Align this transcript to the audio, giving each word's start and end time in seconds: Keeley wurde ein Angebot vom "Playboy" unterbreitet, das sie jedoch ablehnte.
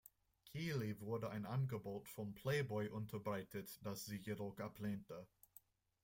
Keeley 0.45 0.99
wurde 0.99 1.29
ein 1.29 1.45
Angebot 1.45 2.09
vom 2.09 2.33
"Playboy" 2.33 2.89
unterbreitet, 2.89 3.77
das 3.85 4.03
sie 4.03 4.17
jedoch 4.17 4.57
ablehnte. 4.59 5.27